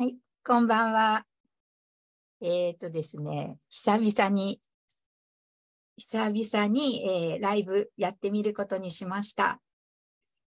[0.00, 0.16] はい、
[0.46, 1.26] こんばんは。
[2.40, 4.58] えっ、ー、とですね、久々に、
[5.98, 9.60] 久々に、えー、ライブやってみることにしました。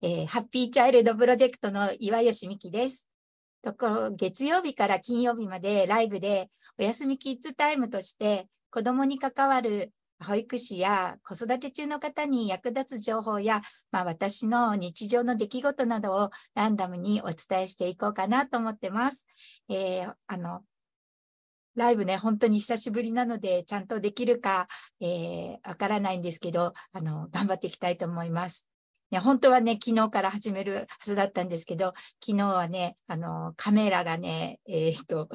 [0.02, 3.07] えー、ハッピーチャイルドプロジェクトの岩吉美希です。
[3.62, 9.94] ところ、月曜日から金曜日までライブでお休みキッズタイムとして子供に関わる
[10.26, 13.62] 保育士や子育て中の方に役立つ情報や、
[13.92, 19.26] まあ、私の日常の出来事などをランダムにお伝えしていこうかなと思ってます。
[19.70, 20.64] えー、あの、
[21.76, 24.66] ライブね、本当に久しぶりなので、ちゃんとできるか、
[25.00, 28.68] えー、わからないんですけど、あの、頑張っていきたいと思います。
[29.12, 31.94] ね、本当はね、昨日から始めるはずだったんですけど、
[32.26, 35.30] 昨日はね、あの、カメラがね、えー、っと、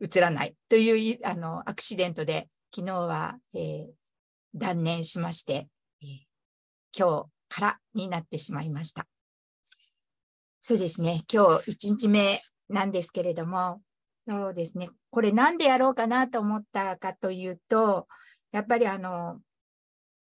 [0.00, 3.86] 映らないという、あの、アクシデントで、昨日は、えー、
[4.54, 5.68] 断念しまして、
[6.02, 6.08] えー、
[6.96, 9.06] 今日からになってしまいました。
[10.60, 11.20] そうですね。
[11.32, 13.80] 今日1日目なんですけれども、
[14.26, 14.88] そうですね。
[15.10, 18.06] これなんでやろうかなと思ったかというと、
[18.52, 19.40] やっぱりあの、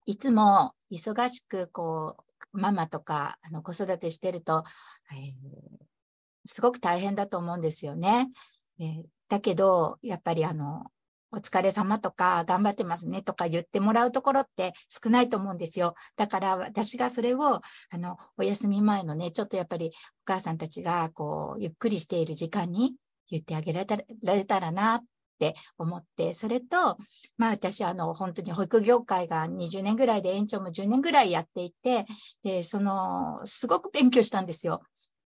[0.06, 2.18] いつも忙しくこ
[2.54, 4.64] う、ママとかあの子育てしてると、
[5.12, 5.84] えー、
[6.46, 8.28] すごく大変だと思うんですよね。
[8.80, 10.84] えー、だけど、やっぱりあの、
[11.34, 15.96] お疲れ様とか、頑張ってますねとか言ってもらうところって少ないと思うんですよ。
[16.16, 17.62] だから私がそれを、あ
[17.98, 19.92] の、お休み前のね、ちょっとやっぱりお
[20.26, 22.94] 母さんたちが、こう、ゆっくりしている時間に
[23.32, 25.00] 言ってあげられたらなっ
[25.40, 26.78] て思って、それと、
[27.38, 32.06] まあ私あの本当に保育業界が20年ぐらいで園長も10年ぐらいやっていて、
[32.44, 34.82] で、その、すごく勉強したんですよ。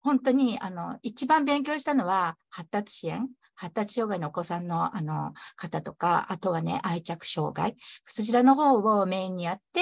[0.04, 3.28] 本当に、あの、一番勉強したのは発達支援。
[3.56, 7.74] 発達障害のお子さんの、あの、方とか、あとはね、愛着障害。
[8.02, 9.80] そちらの方をメインにやって、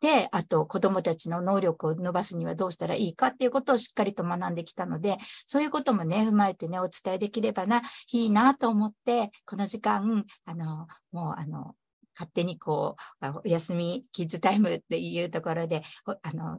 [0.00, 7.80] で、あと子供たちの能力を伸ばすにはどうしたらいいかっていうことをしっかりと学んできたので、そういうこともね、踏まえてね、お伝えできればな、
[8.12, 11.76] いいなと思って、この時間、あの、もう、あの、
[12.14, 15.80] 勝手にこう、お休みキッズタイムっていうところで、
[16.22, 16.58] あの、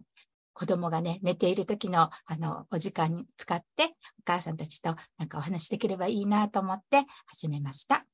[0.53, 2.09] 子供がね、寝ている時の、あ
[2.39, 3.87] の、お時間に使って、お
[4.25, 6.97] 母さんたちとなんかお話できればいいなと思って
[7.27, 8.05] 始めました。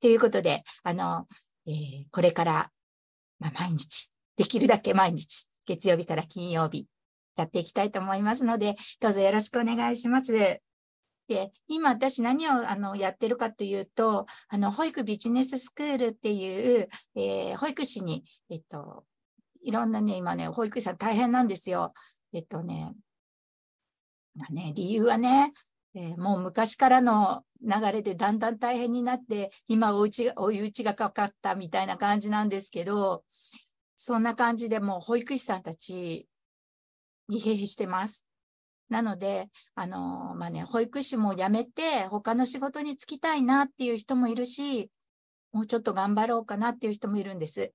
[0.00, 1.26] ということで、あの、
[1.66, 1.74] えー、
[2.10, 2.70] これから、
[3.38, 6.86] まあ、毎日、できるだけ毎日、月曜日から金曜日、
[7.36, 10.32] やっていきたいと思いますので、どうぞよろしくお願いします。
[11.26, 19.04] で、今私何をあのやってるかというと、あの、保育ビジネススクールっていう、えー、保育士に、えっと、
[19.64, 21.92] いろんなね、今ね、保育士さん大変なんですよ。
[22.32, 22.94] えっとね、
[24.34, 25.52] まね理由はね、
[25.94, 33.24] えー、もう昔からの流れでだんだん大変になって、今おうちが、お湯打ちがかかったみたいな感じなんですけど、
[33.96, 36.28] そんな感じでもう保育士さんたち、
[37.30, 38.26] 疲弊してます。
[38.90, 44.90] なので、あの、まあね、保育士も辞めて他の仕事に就きたいなっていう人もいるし、
[45.52, 47.72] もうちょっと頑張ろうかなっていう人もいるんです。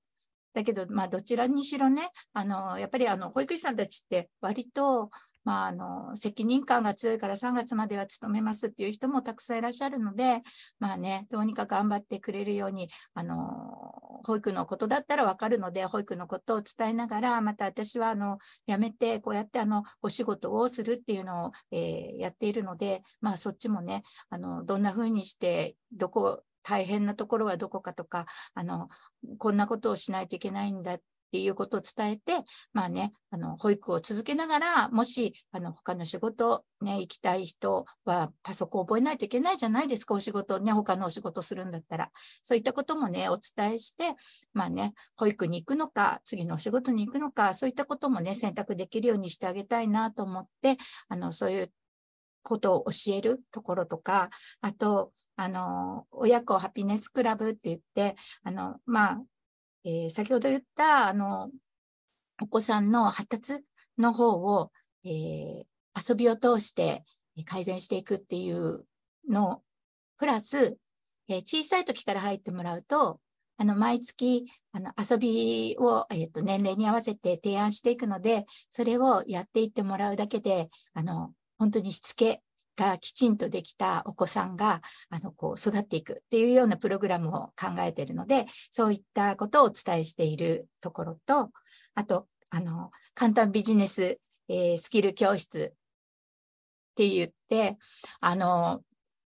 [0.53, 2.01] だけど、まあ、どちらにしろね、
[2.33, 5.09] あの、やっぱりあの、保育士さんたちって割と、
[5.43, 10.41] まあ、あの、責任感が強いから3月までは勤めますっていう人もたくさんいらっしゃるので、
[10.79, 18.37] まあね、どうにか頑張ってくれるように、あの、保育のことだったらわかるので、保育のことを伝えながら、また私は、あの、
[18.67, 28.87] 辞めて、こうやってあの、お仕事をするっていうのを、えー、やっているので、まあ、そっちもね、あの、どんな風にして、どこ、大変なところはどこかとか、あの、
[29.37, 30.99] こんなことをしないといけないんだ
[31.29, 32.33] っていうことを伝えて、
[32.73, 42.09] まあね、あの、保育を続けながら、もし、あの、他の仕事、ね、行きたい人はパソコンを覚えないといけないじゃないですか、お仕事ね、他のお仕事するんだったら。
[42.41, 44.05] そういったこともね、お伝えして、
[44.53, 50.77] まあね、保育に行くのか、次のお仕事に行くのか、そういったこともね、選択できるようにしてあげたいなと思って、
[51.09, 51.71] あの、そういう
[52.49, 54.29] ことを教えるところとか、
[54.61, 59.23] あと、あの、親子ハピネスクラブって言って、あの、まあ、
[59.85, 61.51] えー、先ほど言った、あの、
[62.41, 63.63] お子さんの発達
[63.99, 64.71] の方を、
[65.05, 65.63] えー、
[65.95, 67.03] 遊びを通して
[67.45, 68.85] 改善していくっていう
[69.29, 69.61] の
[70.17, 70.77] プラス、
[71.29, 73.19] えー、小さい時から入ってもらうと、
[73.57, 82.41] あの、毎月、あの、遊びを、えっ、ー、と、年齢に合わせて提案していくので、それをやっていってもらうだけで、あの、本当にしつけ
[82.77, 91.51] がきちんとできたお子さんが、あの、こう、育っていくっていうようなプログラムを考えているので、そういったことをお伝えしているところと、
[91.95, 94.17] あと、あの、簡単ビジネス、
[94.47, 97.77] えー、スキル教室って言って、
[98.21, 98.81] あの、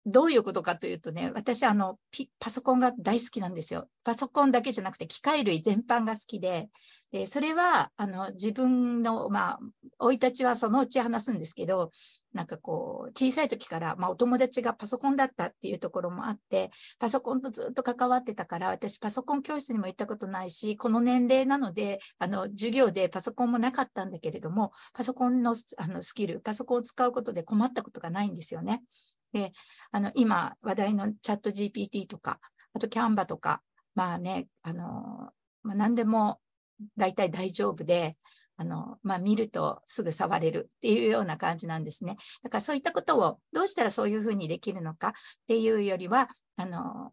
[0.06, 1.98] どういうことかというとね、私、あの、
[2.38, 3.88] パソコンが大好きなんですよ。
[4.04, 6.68] パソコンだけじゃなくて、機械類全般が好きで、
[7.10, 9.58] でそれは、あの、自分の、まあ、
[10.00, 11.90] 生い立ちはそのうち話すんですけど、
[12.32, 16.70] なんかこう、小さい時から、まあ、お友達がパソコンだったっていうところもあって、
[17.00, 28.84] パソコンとずっと関わってたから、私、パソコン教室にも行ったことないし、この年齢なので、あの、授業でパソコンもなかったんだけれども、パソコンのあのスキル、パソコンを使うことで困ったことがないんですよね。
[29.36, 29.50] で、
[29.92, 32.40] あの、今話題のチャット GPT とか、
[32.72, 33.62] あとキャンバとか、
[33.94, 35.30] まあね、あの、
[35.62, 36.40] まあ、何でも
[36.96, 38.16] 大体大丈夫で、
[38.56, 42.16] あの、まあ、見るとすぐ触れるっていうような感じなんですね。
[42.42, 45.12] だからそういったことをどうしたらそういうふうにできるのかっ
[45.46, 47.12] ていうよりは、あの、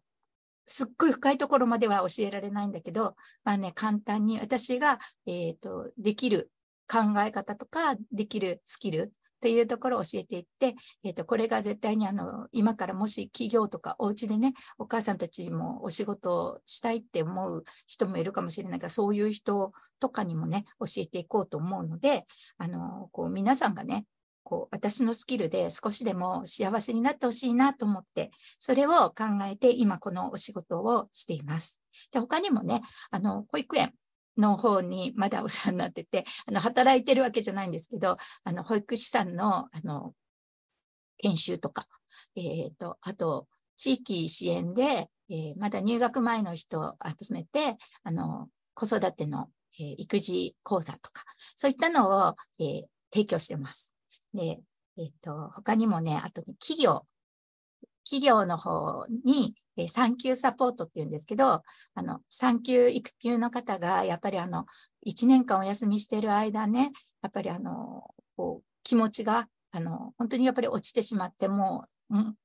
[0.64, 6.50] すっごい深いところまでは教えられないんだけど、まあね、簡単に私が、えっ、ー、と、できる
[6.88, 9.12] 考え方とか、できるスキル
[9.44, 10.74] というところを教えていって、
[11.04, 19.70] えっ、と、これが絶対にあの、今からもし企業とかお家でね、お母さんたちもお仕事をしたいって思う人もいるかもしれないから、そういう人
[20.00, 22.24] とかにもね、教えていこうと思うので、
[22.56, 24.06] あの、こう、皆さんがね、
[24.44, 31.82] こう、私のスキルで少しでも幸せになってほしいなと思って、それを考えて今このお仕事をしています。
[32.12, 32.80] で、他にもね、
[33.10, 33.92] あの、保育園、
[34.36, 40.14] の方にまだお世話になってて、あの、働いてるわけじゃないんですけど、あの、保育士さんの、あの、
[41.18, 41.84] 研修とか、
[42.36, 43.46] えっ、ー、と、あと、
[43.76, 44.82] 地域支援で、
[45.30, 49.48] えー、まだ入学前の人を集めて、あの、子育ての、
[49.80, 51.24] えー、育児講座とか、
[51.56, 52.82] そういったのを、えー、
[53.12, 53.94] 提供してます。
[54.32, 54.60] で、
[54.96, 57.06] えっ、と、他にもね、あとね、企業、
[58.04, 61.62] 企業の方に、え産休サポートって言うんですけど、あ
[62.02, 64.66] の、産休育休の方が、やっぱりあの、
[65.06, 66.90] 1年間お休みしている間ね、
[67.22, 68.04] やっぱりあの、
[68.36, 71.84] こう、気持ちが、あの、本当にやっぱり落ちてしまって、も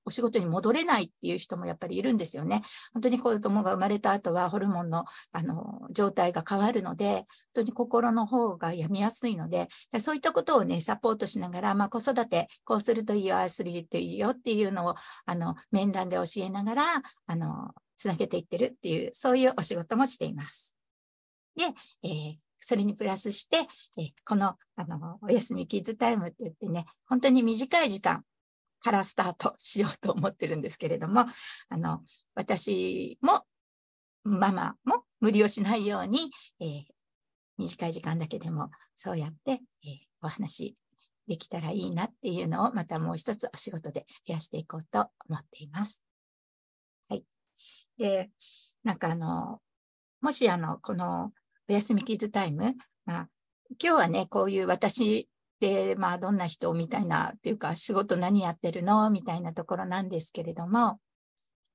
[0.06, 2.62] お仕事に戻れないっていう人もやっぱりいるんですよね。
[2.94, 9.68] 本当に子供が生まれた後はホルモンのあの状態が変わるので、本当に心の方が病みやすいので、
[10.00, 14.96] そういったことをね、サポートしながら、まあ、子育て、こうするといいよ、ああするといいよっていうのを、
[15.26, 16.84] あの、面談で教えながら、
[17.28, 20.78] あの、つなげていってるっていう、そういうお仕事もしています。
[21.56, 21.66] で、
[22.04, 28.24] えーそれにプラスして、えこの、あの、お休みキッズタイムって言ってね、本当に短い時間、
[28.84, 31.26] からスタートしようと思ってるんですけれども、
[31.70, 32.02] あの、
[32.36, 33.42] 私も、
[34.24, 36.20] ママも無理をしないように、
[36.60, 36.68] えー、
[37.58, 39.60] 短い時間だけでもそうやって、えー、
[40.22, 40.76] お話
[41.28, 46.04] できたらいいなっていうのをまたもう一つお仕事で増やしていこうと思っています。
[47.10, 47.24] はい。
[47.98, 48.30] で、
[48.84, 49.62] なんかあの、
[50.22, 51.32] もしあの、この
[51.70, 52.74] お休みキッズタイム、
[53.06, 53.30] まあ、
[53.82, 55.29] 今日はね、こういう私
[55.60, 59.10] で、まあ、どんな人みたいな、っていうか、仕事何やってるの？
[59.10, 61.00] みたいなところなんですけれども、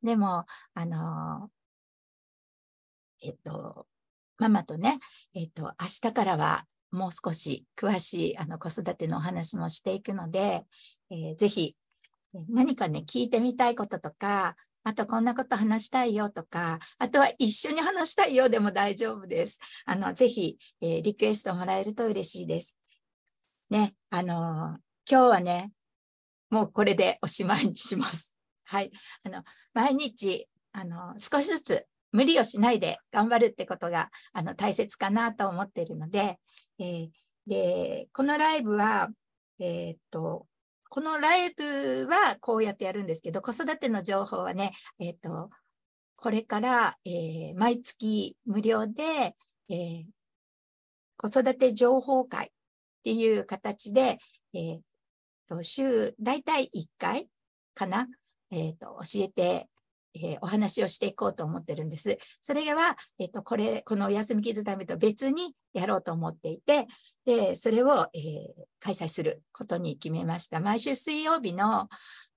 [0.02, 0.44] でも、
[0.75, 1.50] あの、
[3.22, 3.86] えっと、
[4.38, 4.98] ママとね、
[5.34, 10.64] えっと、明日からはもう少し詳しいあの子育てのお話もしていくので、
[11.10, 11.76] えー、ぜひ
[12.50, 19.58] 何かね、聞いてみたいこととか、あとこんなこと話したいよとか、あとは一緒に話したいよでも大丈夫です。
[19.87, 22.76] あの、ぜひ、えー、リクエストもらえると嬉しいです。
[23.70, 24.78] ね、あのー、
[25.11, 25.72] 今日はね、
[26.50, 28.37] もうこれでおしまいにします。
[28.66, 28.90] はい。
[29.25, 36.38] あの、毎日、あの、少しずつ無理をしないで頑張るってことが、あの、大切かなと思っているので、
[36.78, 37.11] えー、
[37.46, 39.08] で、このライブは、
[39.58, 40.46] えー、っと、
[40.90, 45.50] このライブはこうやってやるんですけど、子育ての情報はね、えっと、
[46.16, 49.02] これから、えー、毎月無料で、
[49.71, 50.04] えー、
[51.16, 52.53] 子育て情報会
[53.04, 54.16] っていう形で、
[54.54, 54.80] えー、
[55.46, 55.82] と週
[56.20, 56.68] 大体1
[56.99, 57.28] 回
[57.75, 58.06] かな、
[58.50, 59.68] え、ー、と教えて、
[60.14, 62.16] えー、お話をしていこうと思ってるんです。
[62.40, 66.87] それは、え、ー、と、これ、このお休みキッズタイムと別にやろうと思っていて、
[67.26, 70.61] で、それを、えー、開催することに決めました。
[70.61, 71.88] 毎週水曜日の、ま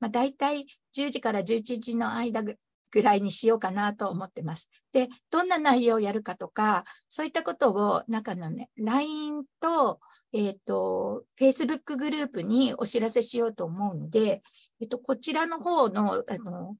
[0.07, 0.65] あ、大体
[0.97, 2.57] 10時から11時の間ぐ
[2.91, 4.69] ぐらいにしようかなと思ってます。
[4.93, 9.99] で、どんな内容をやるかとか、そういったことを中のね、LINE と、
[10.33, 14.41] えっ、ー、と、Facebook グループにお知らせしようと思うので、
[14.79, 16.77] えっ、ー、と、こちらの方の、あの、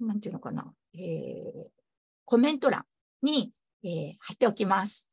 [0.00, 1.70] なんていうのかな、えー、
[2.24, 2.84] コメント欄
[3.22, 3.52] に、
[3.84, 5.08] えー、貼っておきます。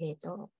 [0.00, 0.50] えっ、ー、と、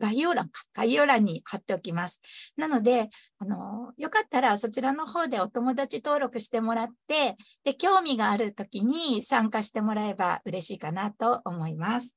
[0.00, 2.52] 概要欄か、概要欄に貼っておきます。
[2.56, 12.16] なので、あの、よかったらそちらの方でお友達登録してもらって、で、興味がある時に参加してもらえば嬉しいかなと思います。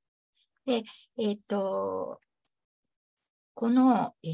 [0.65, 0.81] で、
[1.19, 2.19] えっ、ー、と、
[3.53, 4.31] この、えー、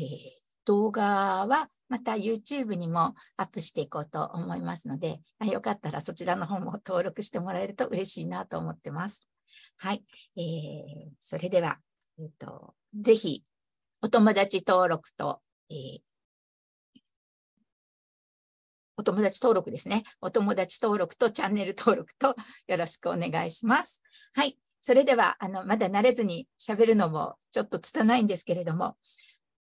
[0.66, 5.20] 動画は、また YouTube にもアップしていこうと思いますので、
[5.52, 9.28] よかったらそちらの方も登録してもらえると嬉しいなと思ってます。
[9.78, 10.04] はい。
[10.38, 11.80] えー、それでは、
[12.20, 13.44] えっ、ー、と、ぜひ、
[14.02, 16.00] お友達登録と、えー、
[18.98, 20.04] お友達登録ですね。
[20.22, 22.36] お友達登録とチャンネル登録と
[22.68, 24.02] よろしくお願いします。
[24.34, 24.58] はい。
[24.82, 28.98] それでは、あの、まだ慣れずに喋るのもちょっと拙いんですけれども、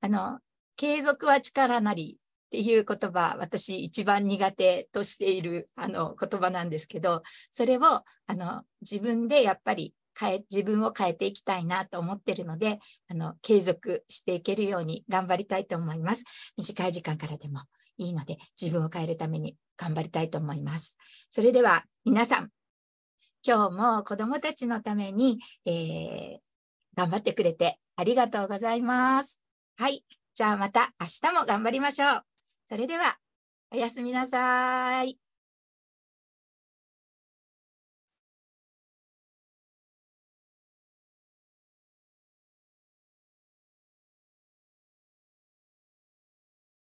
[0.02, 0.38] あの、
[0.76, 12.78] 継続は力なりっていう言葉、私一番苦手としているあの言葉なんですけど、それをあの自分でやっぱり変え、自分を変えていきたいなと思ってるので、
[13.10, 16.52] あの、継続していけるように頑張りたいと思います。
[16.56, 17.60] 短い時間からでも
[17.98, 20.98] いいので、自分を変えるために頑張りたいと思います。
[21.30, 22.50] それでは皆さん、
[23.46, 26.38] 今日も子供たちのために、えー、
[26.96, 29.40] 頑張ってくれてありがとうございます。
[29.78, 30.04] はい。
[30.34, 32.22] じゃあまた明日も頑張りましょう。
[32.66, 33.16] それでは、
[33.72, 35.25] おやすみなさい。